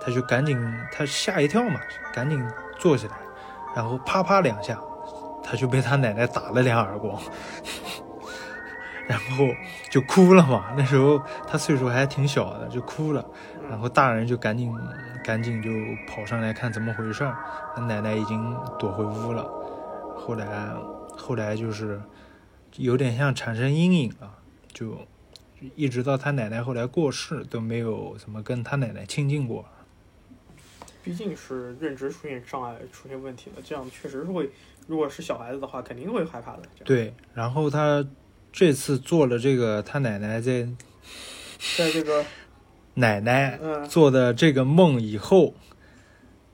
[0.05, 0.59] 他就赶紧，
[0.91, 1.79] 他吓一跳嘛，
[2.13, 2.45] 赶紧
[2.77, 3.13] 坐起来，
[3.75, 4.77] 然后啪啪两下，
[5.41, 7.21] 他就被他奶奶打了两耳光，
[9.07, 9.47] 然后
[9.89, 10.73] 就哭了嘛。
[10.75, 13.25] 那时候他岁数还挺小的，就哭了，
[13.69, 14.73] 然后大人就赶紧
[15.23, 15.69] 赶紧就
[16.05, 17.37] 跑上来看怎么回事儿，
[17.75, 19.43] 他奶奶已经躲回屋了。
[20.17, 20.73] 后来
[21.17, 22.01] 后来就是
[22.75, 24.29] 有点像产生阴影了，
[24.73, 24.97] 就
[25.75, 29.65] 一直到他奶奶后来过世都没有怎么跟他奶奶亲近过。
[31.03, 34.49] 毕竟是认知出现障碍、出现问题了，这样确实是会，
[34.87, 36.63] 如果是小孩子的话，肯定会害怕的。
[36.85, 38.05] 对，然后他
[38.51, 40.67] 这次做了这个他奶奶在
[41.77, 42.25] 在这个
[42.95, 45.55] 奶奶嗯做的这个梦以后，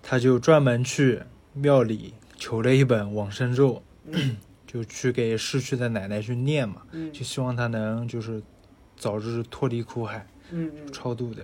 [0.02, 1.22] 他就专门去
[1.54, 8.42] 庙里求了一本往生咒，嗯就去给逝去的奶奶去念嘛，嗯就希望她能就是
[8.96, 10.26] 早日脱离苦海，
[10.92, 11.44] 超度掉。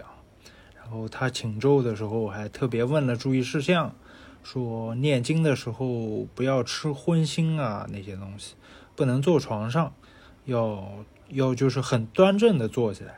[0.86, 3.95] 然后他请咒的时候我还特别问了注意事项，
[4.43, 8.54] 说念经的时候不要吃荤腥啊那些东西，
[8.95, 9.95] 不能坐床上，
[10.45, 13.15] 要要就是很端正的坐起来。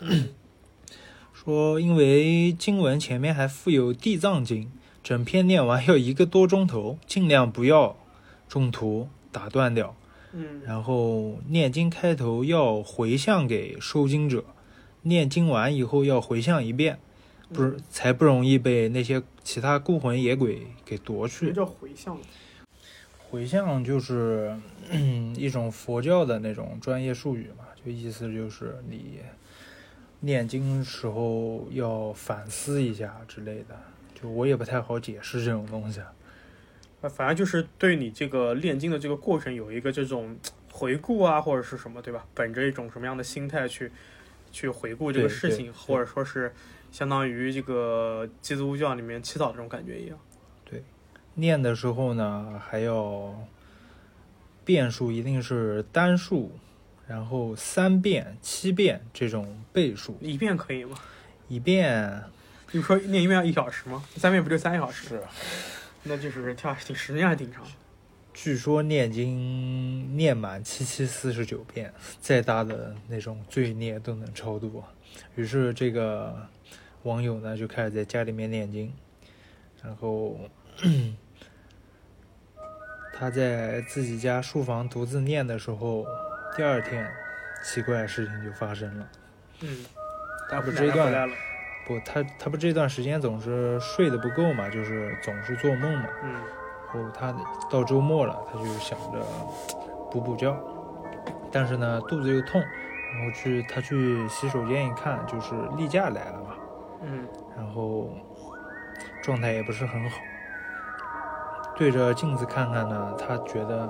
[1.34, 4.72] 说因为经文前面还附有地藏经，
[5.02, 7.98] 整篇念完要一个多钟头，尽量不要
[8.48, 9.94] 中途打断掉。
[10.32, 14.46] 嗯然后念经开头要回向给收经者，
[15.02, 16.98] 念经完以后要回向一遍，
[17.52, 21.38] 不是才不容易被那些其他孤魂野鬼给夺去。
[21.38, 22.18] 什么叫回向？
[23.30, 24.56] 回向就是
[24.90, 29.20] 嗯 一种佛教的那种专业术语嘛，就意思就是你
[30.20, 33.78] 念经时候要反思一下之类的。
[34.14, 36.00] 就我也不太好解释这种东西。
[36.00, 40.36] 啊，反正就是对你这个念经的这个过程有一个这种
[40.70, 42.24] 回顾啊，或者是什么，对吧？
[42.34, 43.90] 本着一种什么样的心态去
[44.52, 46.54] 去回顾这个事情，或者说是
[46.92, 50.18] 相当于这个基督教里面祈祷这种感觉一样。
[50.64, 50.84] 对
[51.34, 53.34] 念的时候呢，还要
[54.64, 56.52] 变数一定是单数，
[57.08, 60.16] 然后三遍、七遍这种倍数。
[60.20, 60.96] 一遍可以吗？
[61.48, 62.22] 一遍
[62.70, 64.04] 你不说念一遍要一小时吗？
[64.16, 65.08] 三遍不就三小时？
[65.08, 65.22] 是，
[66.04, 67.64] 那就是跳挺时间还挺长。
[68.34, 74.82] 据说念经念满七七四十九遍，再大的那种罪孽都能超度。
[75.34, 76.48] 于是这个
[77.02, 78.92] 网友呢就开始在家里面念经，
[79.82, 80.40] 然后
[83.12, 86.06] 他在自己家书房独自念的时候，
[86.56, 87.06] 第二天
[87.62, 89.08] 奇怪的事情就发生了。
[89.60, 89.84] 嗯，
[90.48, 91.30] 他不这一段。
[91.84, 96.08] 不，他他不这段时间总是睡得不够嘛，就是总是做梦嘛。
[96.22, 96.40] 嗯然
[96.92, 97.34] 后他
[97.70, 99.24] 到周末了，他就想着
[100.10, 100.54] 补补觉，
[101.50, 106.54] 但是呢肚子又痛，然后去他去洗手间一看，就是例假来了嘛，
[107.02, 107.26] 嗯
[107.56, 108.10] 然后
[109.22, 110.16] 状态也不是很好，
[111.76, 113.88] 对着镜子看看呢，他觉得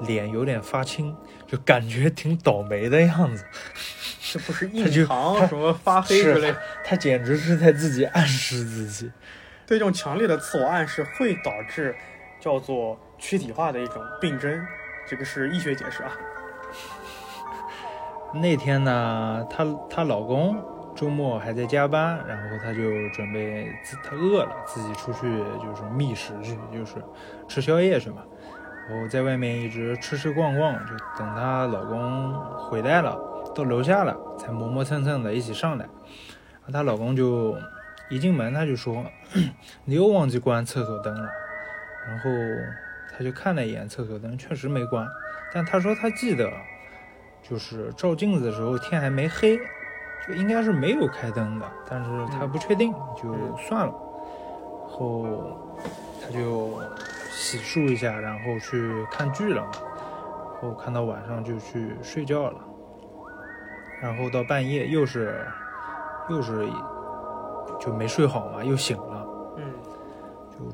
[0.00, 1.16] 脸有点发青，
[1.46, 3.44] 就感觉挺倒霉的样子。
[4.32, 6.58] 这不是他就印堂什么发黑之类的。
[6.82, 9.10] 他简直是在自己暗示自己。
[9.66, 11.94] 对这种强烈的自我暗示会导致
[12.42, 14.66] 叫做躯体化的一种病症，
[15.06, 16.10] 这个是医学解释啊。
[18.34, 20.60] 那天呢，她她老公
[20.96, 25.20] 周末还在加班，然后她就准备自她饿了，自己出去
[25.62, 26.96] 就是觅食去，就是
[27.46, 28.24] 吃宵夜去嘛。
[28.88, 33.16] 然后在外面一直吃吃逛逛，就等她老公回来了，
[33.54, 35.88] 到楼下了，才磨磨蹭蹭的一起上来。
[36.72, 37.56] 她老公就
[38.10, 39.04] 一进门，他就说
[39.86, 41.28] ：“你又忘记关厕所灯了。”
[42.06, 42.30] 然后
[43.12, 45.06] 他就看了一眼厕所灯，确实没关。
[45.52, 46.50] 但他说他记得，
[47.42, 49.58] 就是照镜子的时候天还没黑，
[50.26, 53.92] 就应该是没有开灯的，但是他不确定，就算了。
[54.88, 55.76] 后
[56.22, 56.80] 他就
[57.30, 59.70] 洗漱一下，然后去看剧了嘛。
[60.60, 62.60] 后看到晚上就去睡觉了，
[64.00, 65.44] 然后到半夜又是
[66.30, 66.68] 又是
[67.80, 69.11] 就没睡好嘛，又醒了。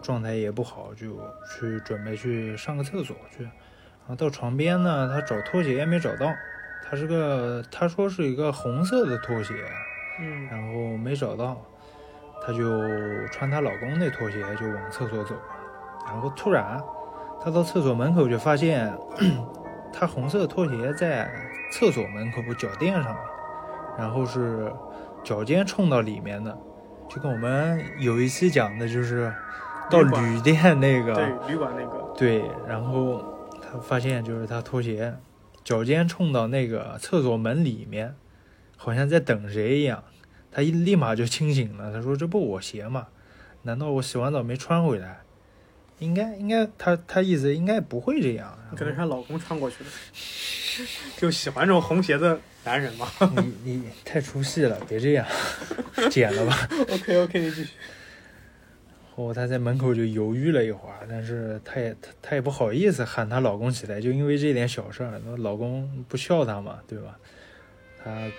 [0.03, 3.43] 状态也不好，就去准备去上个厕所去。
[3.43, 6.33] 然后到床边呢，他找拖鞋也没找到，
[6.89, 9.55] 他是个他说是一个红色的拖鞋，
[10.21, 11.63] 嗯然后没找到，
[12.41, 12.67] 她就
[13.29, 15.43] 穿她老公那拖鞋就往厕所走了。
[16.07, 16.83] 然后突然，
[17.43, 18.91] 她到厕所门口就发现，
[19.93, 21.31] 她红色的拖鞋在
[21.71, 23.17] 厕所门口脚垫上面，
[23.99, 24.73] 然后是
[25.23, 26.57] 脚尖冲到里面的，
[27.11, 29.31] 就跟我们有一期讲的就是
[29.91, 35.15] 到旅店那个对，旅馆那个，对，然后他发现就是他拖鞋
[35.65, 38.15] 脚尖冲到那个厕所门里面，
[38.77, 40.05] 好像在等谁一样。
[40.51, 43.09] 他一立马就清醒了，他说：“这不我鞋吗？
[43.63, 45.21] 难道我洗完澡没穿回来？
[45.99, 48.59] 应该应该，他他意思应该不会这样。
[48.75, 49.91] 可能是她老公穿过去的，
[51.19, 53.07] 就喜欢这种红鞋的男人嘛。
[53.35, 55.27] 你你太出戏了，别这样，
[56.11, 56.69] 剪了吧。
[56.91, 57.71] OK OK，你继续。
[59.27, 67.19] 后她在门口就犹豫了一会儿，但是她也她她也不好意思喊她老公起来，就因为这点小事儿，那老公不笑她嘛，对吧？
[68.03, 68.31] 她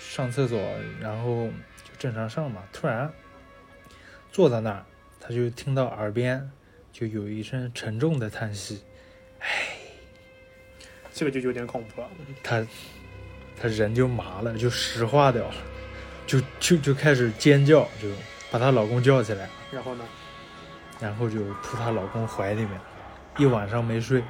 [0.00, 0.60] 上厕所，
[1.00, 1.46] 然后
[1.84, 3.10] 就正常上嘛，突然
[4.32, 4.84] 坐在那儿，
[5.20, 6.50] 她就听到耳边
[6.92, 8.82] 就有一声沉重的叹息，
[11.12, 12.08] 这个就有点恐怖了。
[12.42, 12.66] 她
[13.56, 15.54] 她人就麻了，就石化掉了，
[16.26, 18.08] 就就就开始尖叫，就
[18.50, 19.48] 把她老公叫起来。
[19.72, 20.04] 然后呢？
[21.04, 22.80] 然后就扑她老公怀里面，
[23.36, 24.24] 一晚上没睡，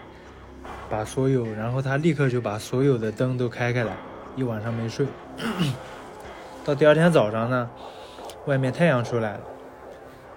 [0.91, 3.97] 把所有，然后她立刻就把所有的灯都开开来，
[4.35, 5.07] 一晚上没睡。
[6.67, 7.71] 到第二天早上呢，
[8.47, 9.41] 外面太阳出来了，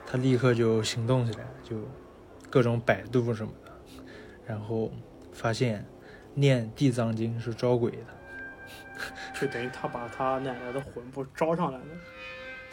[0.06, 1.76] 她立刻就行动起来，就
[2.52, 3.72] 各种百度什么的，
[4.46, 4.92] 然后
[5.34, 5.84] 发现
[6.36, 7.98] 念地藏经是招鬼的，
[9.42, 11.86] 就等于他把他奶奶的魂魄招上来了。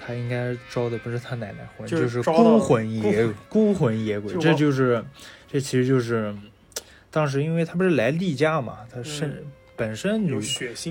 [0.04, 5.04] 他应该招的不是他奶奶魂，就是就是孤魂野孤魂野鬼，就这就是，
[5.48, 6.34] 这其实就是，
[7.10, 10.40] 当时因为他不是来例假嘛，他身、嗯本身女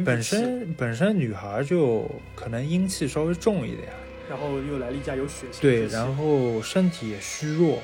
[0.03, 3.87] 本，身本身女孩就可能阴气稍微重一点，
[4.29, 7.79] 然后又来例假有血腥对，然后身体也虚弱，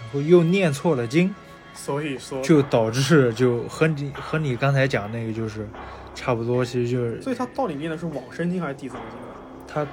[0.00, 1.34] 然后又念错了经，
[1.74, 5.68] 所以说，就导致就和你和你刚才讲那个就是
[6.14, 9.36] 差不多，其实就是所以他到底念的是往生经还是地藏经啊？
[9.68, 9.86] 他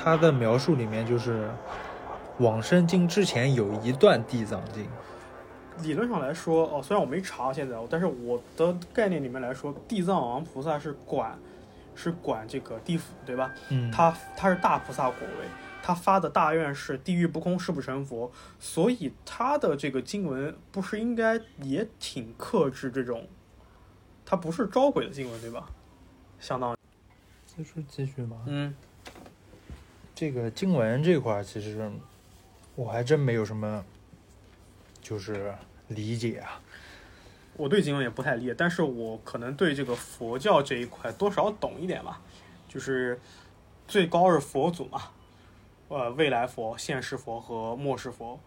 [0.00, 1.50] 他的描述里面就是
[2.38, 4.86] 往生经之前有一段地藏经，
[5.82, 11.36] 理论上来说，哦，虽然我没查现在，但是我的概念里面来说，地藏王菩萨是管，
[11.96, 13.52] 是管这个地府，对吧？
[13.70, 15.46] 嗯，他他是大菩萨果位，
[15.82, 18.30] 他发的大愿是地狱不空，誓不成佛，
[18.60, 23.26] 所以他的这个经文不是应该也挺克制这种，
[24.24, 25.68] 他不是招鬼的经文，对吧？
[26.38, 26.76] 相当于，
[27.44, 28.36] 继续继续吗？
[28.46, 28.72] 嗯，
[30.18, 31.88] 这个经文这块其实
[32.74, 33.84] 我还真没有什么
[35.00, 35.54] 就是
[35.86, 36.60] 理解啊，
[37.56, 42.20] 我对经文也不太理解，但是我可能对这个佛教这一块多少懂一点吧，
[42.68, 43.20] 就是
[43.86, 45.02] 最高是佛祖嘛，
[45.86, 48.40] 呃，未来佛、现世佛和末世佛，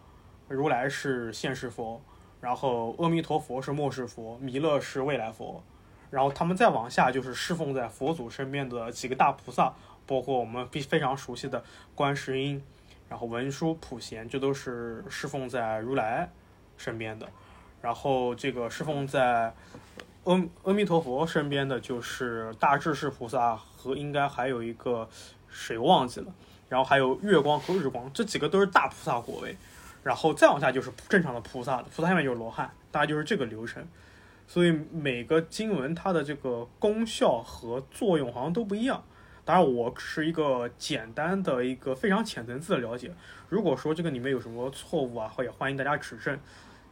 [0.50, 2.02] 如来是现世佛，
[2.42, 5.64] 然后阿弥陀佛是末世佛，弥勒是未来佛，
[6.10, 9.74] 然后他们再往下就是侍奉在佛祖身边的几个大菩萨，
[10.12, 11.64] 包括我们非非常熟悉的
[11.96, 12.62] 观世音，
[13.08, 16.30] 然后文殊、普贤，这都是侍奉在如来
[16.76, 17.26] 身边的。
[17.82, 19.54] 然后这个侍奉在
[20.26, 25.08] 阿阿弥陀佛身边的就是大智士菩萨和应该还有一个
[25.48, 26.34] 谁忘记了，
[26.68, 29.56] 然后还有月光和日光，这几个都是大菩萨果位，
[30.04, 33.88] 然后再往下就是正常的菩萨，菩萨下面就是罗汉，大概就是这个流程。
[34.46, 39.02] 所以每个经文它的这个功效和作用好像都不一样。
[39.52, 43.12] 当然，我是一个简单的一个非常浅层次的了解。
[43.50, 46.40] 如果说这个里面有什么错误啊，也欢迎大家指正。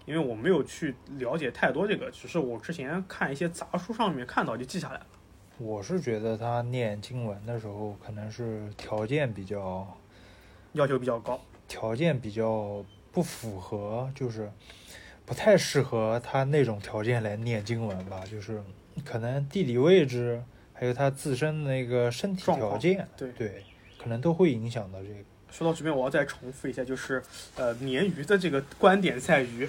[0.05, 5.05] 因为我没有去了解太多这个，只是我之前看一些杂书上面看到就记下来了。
[5.57, 9.97] 我是觉得他念经文的时候，可能是条件比较
[10.73, 11.39] 要求比较高。
[11.65, 14.51] 条件比较不符合，就是
[15.25, 18.25] 不太适合他那种条件来念经文吧。
[18.29, 18.61] 就是
[19.05, 20.43] 可能地理位置，
[20.79, 23.65] 还有他自身的那个身体状况条件，对对，
[24.01, 25.15] 可能都会影响到这个。
[25.51, 27.21] 说到这边，我要再重复一下，就是
[27.57, 29.67] 呃，鲶鱼的这个观点在于，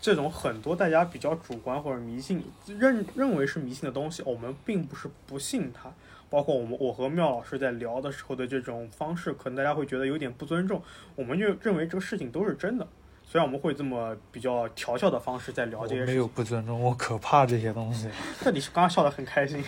[0.00, 5.92] 这种很多大家比较主观或者迷信认认为是迷信的东西，我们并不是不信它。
[6.28, 10.82] 包括我们我和妙老师在聊的时候的这种方式，可能大家会觉得有点不尊重，
[11.14, 12.88] 我们就认为这个事情都是真的。
[13.24, 18.08] 虽然我们会这么比较调笑的方式在聊这些事情，不尊重，我可怕这些东西。
[18.42, 19.62] 但你是刚刚笑得很开心，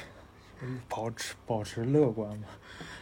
[0.88, 2.48] 保持保持乐观嘛。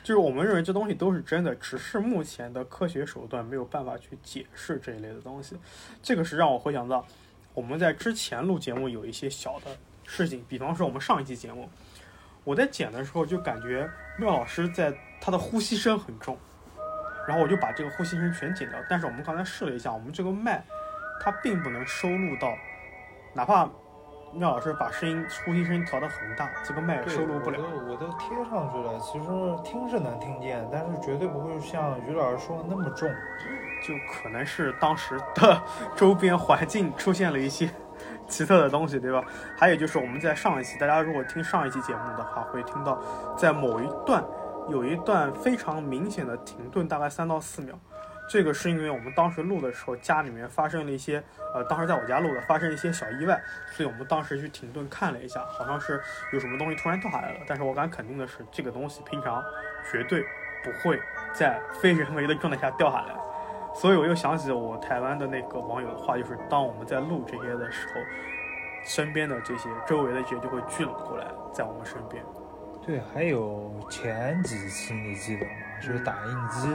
[0.03, 5.57] 就是我们认为这东西都是真的，只是目前的科学手段没有办法去解释这一类的东西。
[6.03, 7.07] 这个是让我回想到
[7.55, 11.69] 我们在之前录节目有一些小的事情，比方说我们上一期节目，
[12.45, 16.37] 我在剪的时候就感觉妙老师在他的呼吸声很重，
[17.29, 18.79] 然后我就把这个呼吸声全剪掉。
[18.91, 20.65] 但是我们刚才试了一下，我们这个麦
[21.21, 22.53] 它并不能收录到，
[23.35, 23.71] 哪怕
[24.35, 27.59] 妙老师把声音呼吸声音调得很大，这个麦收录不了。
[27.61, 29.27] 我都我都贴上去了，其实
[29.63, 33.09] 听是能听见，但是绝对不会像于老师说的那么重。
[33.87, 35.61] 就可能是当时的
[35.97, 37.69] 周边环境出现了一些
[38.29, 39.23] 奇特的东西，对吧？
[39.57, 43.01] 还有就是我们在上一期，大家如果听上一期节目的话，会听到
[43.37, 44.25] 在某一段
[44.69, 47.75] 有一段非常明显的停顿，大概三到四秒。
[48.33, 51.23] 这个是因为我们当时录的时候，家里面发生了一些，
[51.55, 53.39] 呃，当时在我家录的，发生一些小意外，
[53.73, 56.01] 所以我们当时去停顿看了一下，好像是
[56.33, 57.41] 有什么东西突然掉下来了。
[57.47, 59.45] 但是我敢肯定的是，这个东西平常
[59.91, 60.23] 绝对
[60.65, 60.99] 不会
[61.35, 63.15] 在非人为的状态下掉下来。
[63.75, 67.95] 所以我又想起我台湾的那个网友的话，就是当我们在录这些的时候，
[68.83, 72.25] 身边的这些周围的这些就会聚拢过来，在我们身边。
[72.81, 75.53] 对，还有前几期你记得吗？
[75.83, 76.75] 就是打印机，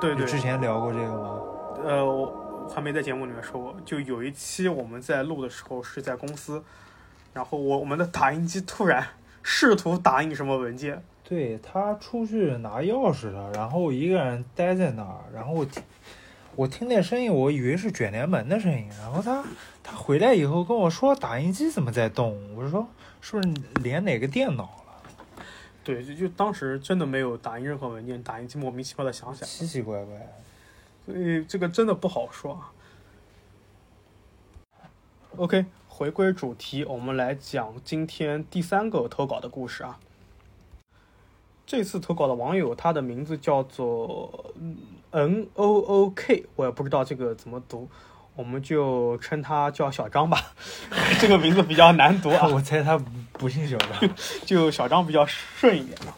[0.00, 1.40] 对对，你之前聊过这个吗？
[1.84, 3.74] 呃，我还没在节目里面说过。
[3.84, 6.62] 就有一期我们在录的时候是在公司，
[7.32, 9.06] 然后我我们的打印机突然
[9.42, 15.82] 试图打印什么文件，对他出去拿钥匙了，然后一个人待在那儿，然后我听
[16.54, 19.44] 我听那声音，我以为是卷帘门的声音，然后他
[19.82, 22.86] 他回来以后跟我说打印机怎么在动，我说
[23.20, 24.85] 是不是连哪个电脑了？
[25.86, 30.14] 对，就就当时真的没有打印任何文件，打印机莫名其妙的响起来，奇奇怪怪。
[31.06, 32.72] 所以这个真的不好说啊。
[35.36, 40.00] OK，回归主题，我们来讲今天第三个投稿的故事啊。
[41.64, 44.52] 这次投稿的网友，他的名字叫做
[45.12, 47.88] N O O K，我也不知道这个怎么读，
[48.34, 50.52] 我们就称他叫小张吧。
[51.20, 53.00] 这个名字比较难读啊， 我猜他
[53.38, 54.10] 不姓小张。
[54.44, 56.14] 就小张比较顺一点嘛。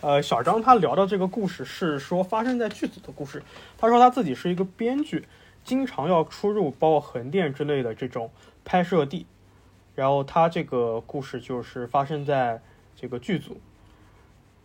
[0.00, 3.42] 呃，小张他聊的这个故事是说发生在剧组的故事。
[3.78, 5.26] 他说他自己是一个编剧，
[5.64, 8.30] 经常要出入包括横店之类的这种
[8.64, 9.26] 拍摄地。
[9.94, 12.62] 然后他这个故事就是发生在
[12.96, 13.60] 这个剧组，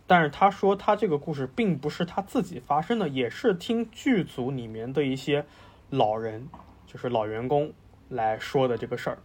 [0.07, 5.45] 但是他说他这个故事并不是他自己发生的，也是听剧组里面的一些
[5.89, 6.47] 老人，
[6.87, 7.73] 就是老员工
[8.07, 9.17] 来说的这个事儿。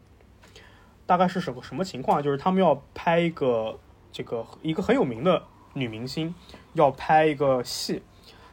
[1.06, 2.22] 大概是什么什么情况？
[2.22, 3.78] 就是他们要拍一个
[4.10, 5.42] 这个一个很有名的
[5.74, 6.34] 女明星
[6.74, 8.02] 要拍一个戏，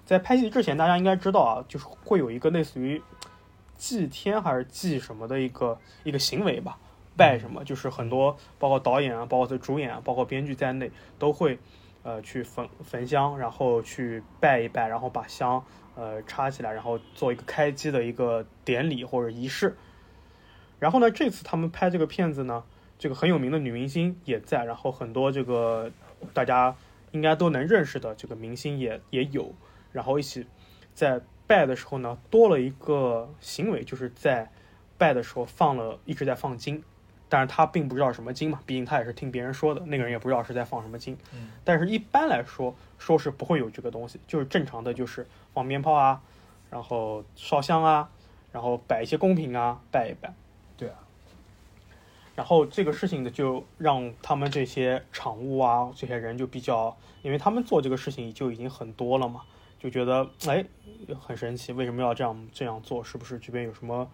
[0.05, 3.01] 在拍戏之前，大家应该知道啊，就是会有一个类似于
[3.77, 6.77] 祭天还是祭什么的一个一个行为吧，
[7.15, 11.59] 拜什么，就是很多包括导演啊，包括主演啊，包括编剧在内都会
[12.03, 15.63] 呃去焚焚香，然后去拜一拜，然后把香
[15.95, 19.77] 呃插起来，然后做一个开机的一个典礼或者仪式。
[20.79, 22.63] 然后呢，这次他们拍这个片子呢，
[22.97, 25.91] 这个很有名的女明星也在，然后很多这个
[26.33, 26.75] 大家
[27.11, 29.53] 应该都能认识的这个明星也也有，
[29.91, 30.47] 然后一起
[30.93, 34.51] 在拜的时候呢，多了一个行为，就是在
[34.97, 36.83] 拜的时候放了一直在放经，
[37.27, 41.17] 但是他并不知道什么经嘛，毕竟他也是听别人说的，那个人也不知道是在放什么经。
[41.33, 46.21] 嗯，但是一般来说，说是不会有这个东西，就是正常的就是放鞭炮啊，
[46.69, 48.09] 然后烧香啊，
[48.51, 50.33] 然后摆一些贡品啊，拜一拜。
[52.39, 59.43] 然后这个事情呢，就让他们这些场务啊，这些人就比较，因为他们做这个事情就已经很多了嘛，
[59.77, 60.63] 就觉得哎
[61.19, 63.03] 很神奇，为什么要这样这样做？
[63.03, 64.09] 是不是这边有什么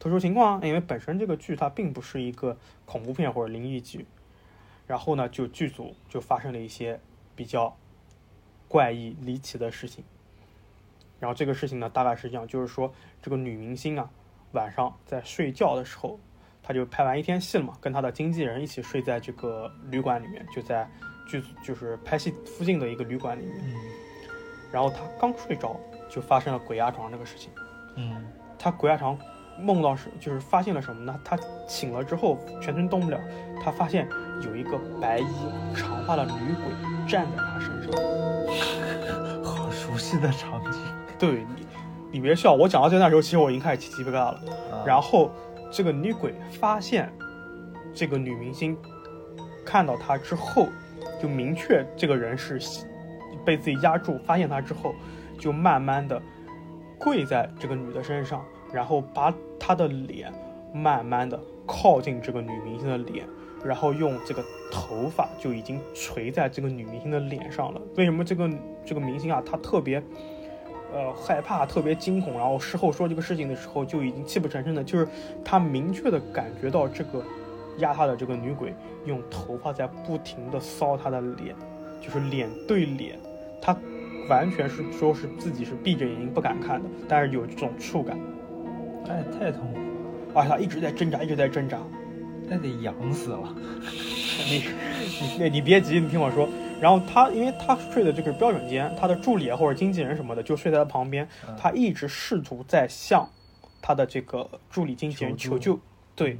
[0.00, 0.66] 特殊情况啊？
[0.66, 4.06] 因为本身这个剧它并不是一个恐怖片或者灵异剧，
[4.88, 6.98] 然后呢，就剧组就发生了一些
[7.36, 7.76] 比较
[8.66, 10.02] 怪异离奇的事情。
[11.20, 14.10] 然后这个事情呢，大概是这样，就是说这个女明星啊，
[14.50, 16.18] 晚上在睡觉的时候。
[16.62, 20.88] 他就拍完一天戏了嘛，跟他的经纪人一起睡在这个旅馆里面，就在
[21.28, 23.74] 剧组就是拍戏附近的一个旅馆里面，嗯
[24.70, 25.80] 然后他刚睡着，
[26.10, 27.50] 就发生了鬼压床这个事情。
[27.96, 28.24] 嗯
[28.58, 29.16] 他鬼压床
[29.58, 31.20] 梦到是就是发现了什么呢？
[31.24, 33.18] 他醒了之后全身动不了，
[33.64, 34.06] 他发现
[34.44, 35.26] 有一个白衣
[35.74, 37.92] 长发的女鬼站在他身上。
[39.42, 40.80] 好熟悉的场景。
[41.18, 41.66] 对你，
[42.12, 44.40] 你别笑，我讲到这段时候，其实我已经开始起鸡皮疙瘩了。
[44.70, 45.30] 啊然后
[45.70, 47.12] 这个女鬼发现
[47.94, 48.76] 这个女明星
[49.64, 50.68] 看到她之后，
[51.20, 52.58] 就明确这个人是
[53.44, 54.94] 被自己压住，发现她之后，
[55.38, 56.20] 就慢慢的
[56.98, 60.32] 跪在这个女的身上，然后把她的脸
[60.72, 63.26] 慢慢的靠近这个女明星的脸，
[63.64, 67.80] 然后用这个头发就已经垂在这个女明星的脸上了。
[67.96, 68.50] 为什么这个
[68.84, 70.02] 这个明星啊，她特别？
[70.92, 75.06] 呃，害怕，特别惊恐，然后事后说这个事情的时候就已经泣不成声的，就是
[75.44, 77.22] 他明确的感觉到这个
[77.78, 78.74] 压他的这个女鬼
[79.04, 81.54] 用头发在不停的搔他的脸，
[82.00, 83.18] 就是脸对脸，
[83.60, 83.76] 他
[84.28, 88.18] 完全是说是自己是闭着眼睛不敢看的，但是有这种触感，
[89.08, 89.84] 哎，太痛苦了，
[90.34, 91.78] 而且他一直在挣扎，一直在挣扎。
[92.50, 93.54] 那得痒死了。
[94.48, 94.64] 你
[95.38, 96.48] 你你别急，你听我说。
[96.80, 103.28] 然后他，因为他睡的这个标准间，他的助理啊或者经纪人什么的就睡在他旁边，嗯他一直试图在向
[103.82, 105.80] 他的这个助理经纪人求求救，
[106.14, 106.38] 对。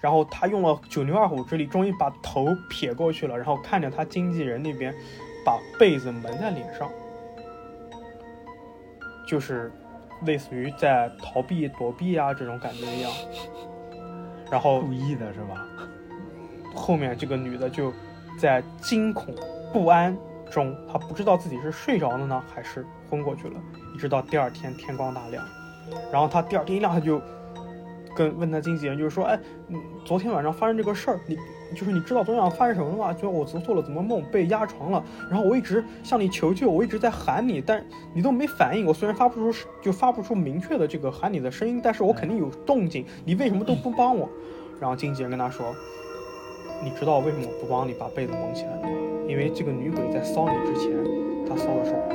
[0.00, 4.94] 然后他用了九牛二虎之力，终于把头撇过去了，然后看着他经纪人那边
[5.44, 6.88] 把被子蒙在脸上，
[9.26, 9.72] 就是
[10.24, 13.10] 类似于在逃避、躲避啊这种感觉一样。
[14.50, 15.66] 然后故意的是吧？
[16.74, 17.92] 后面这个女的就
[18.38, 19.34] 在惊恐
[19.76, 20.16] 不安
[20.50, 23.60] 中，他不知道自己是睡着了呢，还是昏过去了，
[23.94, 25.44] 一直到第二天天光大亮。
[26.10, 27.20] 然后他第二天一亮，他就
[28.16, 29.38] 跟问他经纪人，就是说，哎，
[30.02, 31.36] 昨天晚上发生这个事儿，你
[31.74, 33.12] 就是你知道昨天晚上发生什么了吗？
[33.12, 38.86] 就是我做了怎么梦，被压床了，然后我一直向你求救，我一直在喊你，但你都没反应。
[38.86, 44.26] 我虽然发不出就发不出明确的这个喊你的声音，但是我肯定有动静，你为什么都不帮我？
[44.80, 45.74] 然后经纪人跟他说。
[46.82, 48.90] 你知道为什么不帮你把被子蒙起来的吗？
[49.28, 50.92] 因为这个女鬼在骚你之前，
[51.48, 52.12] 她骚的是我，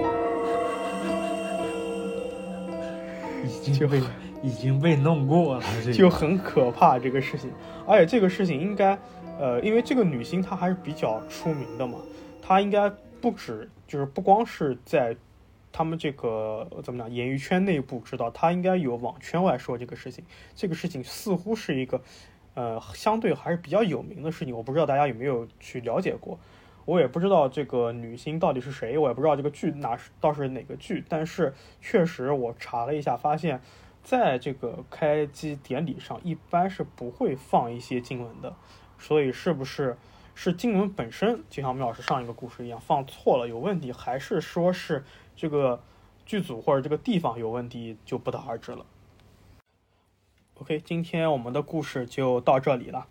[3.43, 4.01] 就已经被
[4.41, 7.51] 已经被弄过了， 这个就很可怕这个事情。
[7.85, 8.97] 而且这个事情应该，
[9.37, 11.97] 呃，因为这个女星她还是比较出名的嘛，
[12.41, 12.89] 她应该
[13.19, 15.13] 不止就是不光是在
[15.73, 20.23] 他们这个怎么讲演艺圈内部知道，她应该有往圈外说这个事情。
[20.55, 22.01] 这个事情似乎是一个。
[22.53, 26.39] 呃，相对还是比较有名的事情，我不知道大家有没有去了解过。
[26.85, 33.61] 我也不知道这个女星到底是谁，我也不知道这个剧哪倒是哪个剧，但是确实我查了一下，发现
[34.03, 38.55] 在这个开机典礼上一般是不会放一些经文的，
[38.97, 39.95] 所以是不是
[40.33, 45.81] 是经文本身，就像我们老师上一个故事一样放错了有问题，还是说是这个
[46.25, 48.85] 剧组或者这个地方有问题，就不得而知了。
[50.61, 53.07] OK，今天我们的故事就到这里了。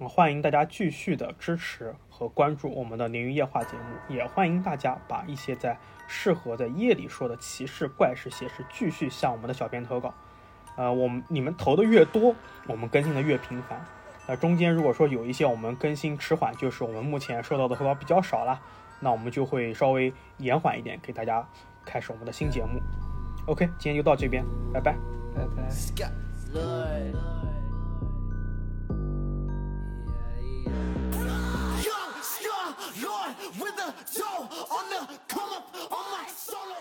[0.00, 5.78] 嗯，欢迎大家继续的支持和关注我们的《鲶鱼夜话》节目，也欢迎大家把一些在
[6.08, 10.12] 适合在夜里说的奇事、怪事、邪事继续向我们的小编投稿。
[10.74, 12.34] 呃，我们你们投的越多，
[12.66, 13.80] 我们更新的越频繁。
[14.26, 18.60] 那中间如果说有一些我们更新迟缓，就是我们目前收到的投稿比较少了，
[18.98, 21.48] 那我们就会稍微延缓一点，给大家
[21.84, 22.80] 开始我们的新节目。
[23.46, 24.96] OK，今天就到这边，拜拜。
[25.36, 26.27] 拜拜。
[26.54, 27.14] Lord.
[31.84, 31.92] Yeah.
[33.02, 36.76] Young with the dough on the come up on my solo.